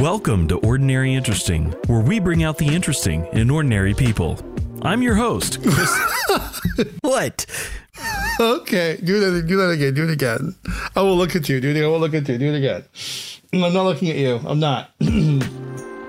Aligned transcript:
Welcome 0.00 0.46
to 0.48 0.58
Ordinary 0.58 1.14
Interesting, 1.14 1.72
where 1.86 2.00
we 2.00 2.18
bring 2.20 2.44
out 2.44 2.58
the 2.58 2.66
interesting 2.66 3.24
in 3.32 3.48
ordinary 3.48 3.94
people. 3.94 4.38
I'm 4.82 5.00
your 5.00 5.14
host, 5.14 5.62
Chris. 5.62 5.90
what? 7.00 7.46
Okay, 8.38 8.98
do 9.02 9.20
that. 9.20 9.46
Do 9.46 9.56
that 9.56 9.70
again. 9.70 9.94
Do 9.94 10.04
it 10.04 10.10
again. 10.10 10.54
I 10.94 11.00
will 11.00 11.16
look 11.16 11.34
at 11.34 11.48
you. 11.48 11.62
Do 11.62 11.70
it. 11.70 11.82
I 11.82 11.86
will 11.86 11.98
look 11.98 12.12
at 12.12 12.28
you. 12.28 12.36
Do 12.36 12.52
it 12.52 12.58
again. 12.58 12.84
I'm 13.54 13.72
not 13.72 13.84
looking 13.84 14.10
at 14.10 14.16
you. 14.16 14.38
I'm 14.44 14.60
not. 14.60 14.90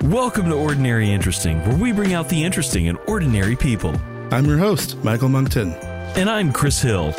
Welcome 0.01 0.49
to 0.49 0.55
Ordinary 0.55 1.09
Interesting, 1.09 1.65
where 1.65 1.77
we 1.77 1.93
bring 1.93 2.13
out 2.13 2.27
the 2.27 2.43
interesting 2.43 2.87
in 2.87 2.97
ordinary 3.07 3.55
people. 3.55 3.95
I'm 4.31 4.43
your 4.43 4.57
host, 4.57 5.01
Michael 5.01 5.29
Moncton. 5.29 5.71
And 6.17 6.29
I'm 6.29 6.51
Chris 6.51 6.81
Hill. 6.81 7.15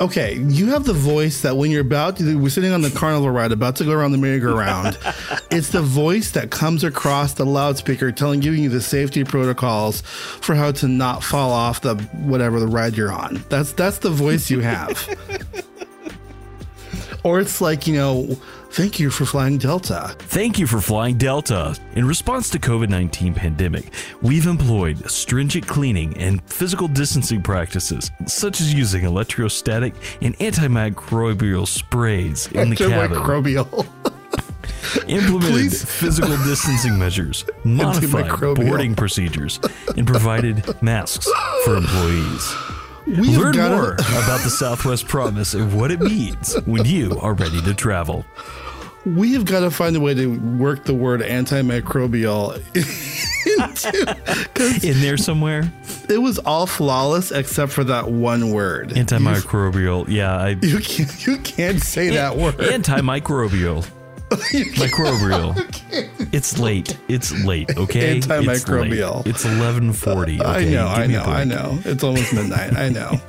Okay, 0.00 0.38
you 0.38 0.70
have 0.70 0.84
the 0.84 0.94
voice 0.94 1.42
that 1.42 1.56
when 1.56 1.70
you're 1.70 1.82
about 1.82 2.16
to, 2.16 2.38
we're 2.38 2.48
sitting 2.48 2.72
on 2.72 2.80
the 2.80 2.90
carnival 2.90 3.30
ride, 3.30 3.52
about 3.52 3.76
to 3.76 3.84
go 3.84 3.92
around 3.92 4.12
the 4.12 4.18
merry-go-round. 4.18 4.98
it's 5.50 5.68
the 5.68 5.82
voice 5.82 6.30
that 6.32 6.50
comes 6.50 6.82
across 6.82 7.34
the 7.34 7.44
loudspeaker, 7.44 8.10
telling 8.10 8.40
giving 8.40 8.62
you 8.62 8.68
the 8.68 8.80
safety 8.80 9.22
protocols 9.22 10.00
for 10.00 10.54
how 10.54 10.72
to 10.72 10.88
not 10.88 11.22
fall 11.22 11.52
off 11.52 11.82
the 11.82 11.96
whatever 12.12 12.58
the 12.58 12.66
ride 12.66 12.96
you're 12.96 13.12
on. 13.12 13.44
That's 13.48 13.72
that's 13.72 13.98
the 13.98 14.10
voice 14.10 14.50
you 14.50 14.60
have. 14.60 15.08
or 17.22 17.40
it's 17.40 17.60
like 17.60 17.86
you 17.86 17.94
know, 17.94 18.24
thank 18.70 18.98
you 18.98 19.10
for 19.10 19.24
flying 19.24 19.58
Delta. 19.58 20.14
Thank 20.18 20.58
you 20.58 20.66
for 20.66 20.80
flying 20.80 21.16
Delta. 21.18 21.76
In 21.94 22.06
response 22.06 22.50
to 22.50 22.58
COVID-19 22.58 23.34
pandemic, 23.34 23.92
we've 24.22 24.46
employed 24.46 25.10
stringent 25.10 25.66
cleaning 25.66 26.16
and 26.16 26.42
physical 26.44 26.88
distancing 26.88 27.42
practices, 27.42 28.10
such 28.26 28.60
as 28.60 28.72
using 28.72 29.04
electrostatic 29.04 29.94
and 30.20 30.36
antimicrobial 30.38 31.66
sprays 31.66 32.46
in 32.48 32.70
the 32.70 32.76
cabin. 32.76 33.16
Antimicrobial. 33.16 33.86
implemented 35.08 35.70
Please. 35.70 35.84
physical 35.84 36.36
distancing 36.44 36.98
measures, 36.98 37.44
modified 37.64 38.56
boarding 38.56 38.94
procedures, 38.94 39.58
and 39.96 40.06
provided 40.06 40.64
masks 40.82 41.28
for 41.64 41.76
employees. 41.76 42.54
We 43.06 43.32
have 43.32 43.42
Learn 43.42 43.56
more 43.56 43.92
about 43.94 44.42
the 44.44 44.50
Southwest 44.50 45.08
Promise 45.08 45.54
and 45.54 45.78
what 45.78 45.90
it 45.90 46.00
means 46.00 46.54
when 46.66 46.84
you 46.84 47.18
are 47.20 47.34
ready 47.34 47.60
to 47.62 47.74
travel. 47.74 48.24
We 49.04 49.32
have 49.32 49.44
got 49.44 49.60
to 49.60 49.70
find 49.72 49.96
a 49.96 50.00
way 50.00 50.14
to 50.14 50.38
work 50.56 50.84
the 50.84 50.94
word 50.94 51.20
antimicrobial 51.22 52.56
into 53.46 54.86
In 54.88 55.00
there 55.00 55.16
somewhere, 55.16 55.72
it 56.08 56.18
was 56.18 56.38
all 56.38 56.66
flawless 56.68 57.32
except 57.32 57.72
for 57.72 57.82
that 57.84 58.08
one 58.10 58.52
word. 58.52 58.90
antimicrobial. 58.90 60.06
Yeah, 60.08 60.36
I. 60.36 60.48
You 60.62 60.78
can't, 60.78 61.26
you 61.26 61.38
can't 61.38 61.80
say 61.82 62.10
that 62.10 62.36
word. 62.36 62.54
Antimicrobial. 62.58 63.84
Microbial. 64.76 65.56
It's 66.32 66.58
late. 66.58 66.96
It's 67.08 67.30
late. 67.44 67.76
Okay. 67.76 68.16
It's 68.16 68.26
late. 68.26 68.48
Antimicrobial. 68.48 69.26
It's 69.26 69.44
eleven 69.44 69.92
forty. 69.92 70.36
Okay? 70.40 70.48
I 70.50 70.64
know, 70.64 70.86
I 70.88 71.06
know, 71.06 71.22
I 71.24 71.44
know. 71.44 71.78
It's 71.84 72.02
almost 72.02 72.32
midnight. 72.32 72.74
I 72.74 72.88
know. 72.88 73.20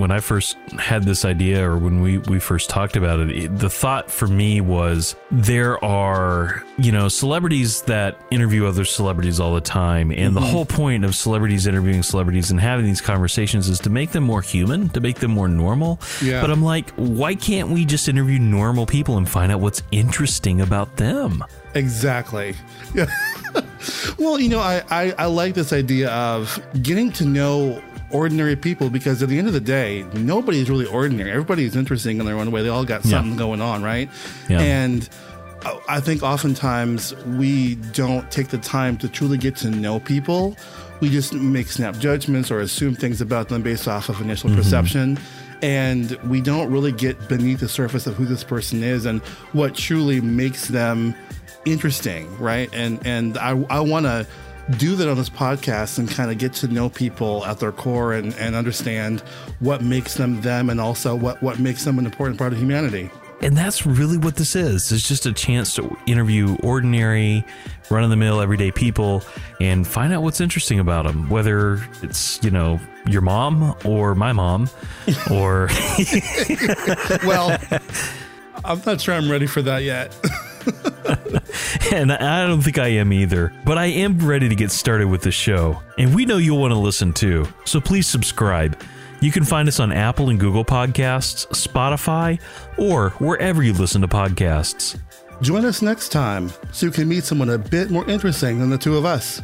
When 0.00 0.10
I 0.10 0.20
first 0.20 0.56
had 0.78 1.04
this 1.04 1.24
idea 1.24 1.68
or 1.68 1.78
when 1.78 2.00
we, 2.00 2.18
we 2.18 2.40
first 2.40 2.70
talked 2.70 2.96
about 2.96 3.20
it, 3.20 3.30
it, 3.30 3.58
the 3.58 3.70
thought 3.70 4.10
for 4.10 4.26
me 4.26 4.60
was 4.60 5.14
there 5.30 5.82
are, 5.84 6.64
you 6.78 6.90
know, 6.90 7.08
celebrities 7.08 7.82
that 7.82 8.18
interview 8.30 8.66
other 8.66 8.84
celebrities 8.84 9.38
all 9.38 9.54
the 9.54 9.60
time. 9.60 10.10
And 10.10 10.34
the 10.34 10.40
mm-hmm. 10.40 10.50
whole 10.50 10.64
point 10.64 11.04
of 11.04 11.14
celebrities 11.14 11.66
interviewing 11.66 12.02
celebrities 12.02 12.50
and 12.50 12.58
having 12.58 12.86
these 12.86 13.00
conversations 13.00 13.68
is 13.68 13.78
to 13.80 13.90
make 13.90 14.10
them 14.12 14.24
more 14.24 14.42
human, 14.42 14.88
to 14.90 15.00
make 15.00 15.20
them 15.20 15.30
more 15.30 15.48
normal. 15.48 16.00
Yeah. 16.22 16.40
But 16.40 16.50
I'm 16.50 16.62
like, 16.62 16.90
why 16.96 17.34
can't 17.34 17.68
we 17.68 17.84
just 17.84 18.08
interview 18.08 18.38
normal 18.38 18.86
people 18.86 19.18
and 19.18 19.28
find 19.28 19.52
out 19.52 19.60
what's 19.60 19.82
interesting 19.92 20.60
about 20.60 20.96
them? 20.96 21.44
Exactly. 21.74 22.56
Yeah. 22.94 23.06
well, 24.18 24.40
you 24.40 24.48
know, 24.48 24.60
I, 24.60 24.82
I, 24.90 25.14
I 25.18 25.26
like 25.26 25.54
this 25.54 25.72
idea 25.72 26.10
of 26.10 26.60
getting 26.82 27.12
to 27.12 27.24
know 27.24 27.82
ordinary 28.10 28.56
people 28.56 28.90
because 28.90 29.22
at 29.22 29.28
the 29.28 29.38
end 29.38 29.46
of 29.46 29.52
the 29.52 29.60
day, 29.60 30.04
nobody 30.14 30.60
is 30.60 30.70
really 30.70 30.86
ordinary. 30.86 31.30
Everybody 31.30 31.64
is 31.64 31.76
interesting 31.76 32.18
in 32.18 32.26
their 32.26 32.36
own 32.36 32.50
way. 32.50 32.62
They 32.62 32.68
all 32.68 32.84
got 32.84 33.04
Yeah. 33.04 33.18
something 33.18 33.36
going 33.36 33.60
on, 33.60 33.82
right? 33.82 34.10
Yeah. 34.48 34.60
And 34.60 35.08
I- 35.64 35.78
I 35.88 36.00
think 36.00 36.22
oftentimes 36.22 37.14
we 37.36 37.74
don't 37.92 38.30
take 38.30 38.48
the 38.48 38.58
time 38.58 38.96
to 38.98 39.08
truly 39.08 39.38
get 39.38 39.56
to 39.56 39.70
know 39.70 40.00
people. 40.00 40.56
We 41.00 41.08
just 41.10 41.32
make 41.32 41.68
snap 41.70 41.98
judgments 41.98 42.50
or 42.50 42.60
assume 42.60 42.94
things 42.94 43.20
about 43.20 43.48
them 43.48 43.62
based 43.62 43.88
off 43.88 44.08
of 44.08 44.20
initial 44.20 44.50
mm-hmm. 44.50 44.58
perception. 44.58 45.18
And 45.62 46.16
we 46.24 46.40
don't 46.40 46.70
really 46.70 46.92
get 46.92 47.28
beneath 47.28 47.60
the 47.60 47.68
surface 47.68 48.06
of 48.06 48.14
who 48.14 48.24
this 48.24 48.42
person 48.42 48.82
is 48.82 49.04
and 49.04 49.20
what 49.52 49.74
truly 49.74 50.20
makes 50.22 50.68
them 50.68 51.14
interesting, 51.66 52.34
right? 52.38 52.70
And 52.72 52.98
and 53.06 53.36
I, 53.36 53.50
I 53.68 53.80
want 53.80 54.06
to 54.06 54.26
do 54.78 54.96
that 54.96 55.08
on 55.08 55.16
this 55.16 55.30
podcast 55.30 55.98
and 55.98 56.08
kind 56.08 56.30
of 56.30 56.38
get 56.38 56.52
to 56.54 56.68
know 56.68 56.88
people 56.88 57.44
at 57.46 57.58
their 57.58 57.72
core 57.72 58.12
and, 58.12 58.34
and 58.34 58.54
understand 58.54 59.20
what 59.60 59.82
makes 59.82 60.14
them 60.14 60.40
them 60.40 60.70
and 60.70 60.80
also 60.80 61.14
what, 61.14 61.42
what 61.42 61.58
makes 61.58 61.84
them 61.84 61.98
an 61.98 62.06
important 62.06 62.38
part 62.38 62.52
of 62.52 62.58
humanity. 62.58 63.10
And 63.42 63.56
that's 63.56 63.86
really 63.86 64.18
what 64.18 64.36
this 64.36 64.54
is. 64.54 64.92
It's 64.92 65.08
just 65.08 65.24
a 65.24 65.32
chance 65.32 65.74
to 65.76 65.96
interview 66.06 66.56
ordinary, 66.62 67.42
run 67.88 68.04
of 68.04 68.10
the 68.10 68.16
mill, 68.16 68.40
everyday 68.40 68.70
people 68.70 69.22
and 69.60 69.86
find 69.86 70.12
out 70.12 70.22
what's 70.22 70.42
interesting 70.42 70.78
about 70.78 71.06
them. 71.06 71.28
Whether 71.30 71.82
it's, 72.02 72.42
you 72.44 72.50
know, 72.50 72.78
your 73.06 73.22
mom 73.22 73.74
or 73.84 74.14
my 74.14 74.32
mom 74.32 74.68
or 75.30 75.70
Well, 77.24 77.58
I'm 78.62 78.82
not 78.84 79.00
sure 79.00 79.14
I'm 79.14 79.30
ready 79.30 79.46
for 79.46 79.62
that 79.62 79.84
yet. 79.84 80.14
and 81.92 82.12
I 82.12 82.46
don't 82.46 82.62
think 82.62 82.78
I 82.78 82.88
am 82.88 83.12
either, 83.12 83.52
but 83.64 83.78
I 83.78 83.86
am 83.86 84.18
ready 84.18 84.48
to 84.48 84.54
get 84.54 84.70
started 84.70 85.08
with 85.08 85.22
the 85.22 85.30
show. 85.30 85.80
And 85.98 86.14
we 86.14 86.24
know 86.24 86.36
you'll 86.38 86.60
want 86.60 86.72
to 86.72 86.78
listen 86.78 87.12
too. 87.12 87.46
So 87.64 87.80
please 87.80 88.06
subscribe. 88.06 88.80
You 89.20 89.30
can 89.30 89.44
find 89.44 89.68
us 89.68 89.80
on 89.80 89.92
Apple 89.92 90.30
and 90.30 90.40
Google 90.40 90.64
Podcasts, 90.64 91.46
Spotify, 91.48 92.40
or 92.78 93.10
wherever 93.18 93.62
you 93.62 93.74
listen 93.74 94.00
to 94.00 94.08
podcasts. 94.08 94.98
Join 95.42 95.64
us 95.64 95.82
next 95.82 96.10
time 96.10 96.50
so 96.72 96.86
you 96.86 96.92
can 96.92 97.08
meet 97.08 97.24
someone 97.24 97.50
a 97.50 97.58
bit 97.58 97.90
more 97.90 98.08
interesting 98.08 98.58
than 98.58 98.70
the 98.70 98.78
two 98.78 98.96
of 98.96 99.04
us. 99.04 99.42